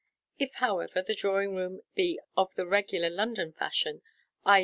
[0.39, 4.01] If, however, the drawing room be of the regular London fashion,
[4.43, 4.59] i.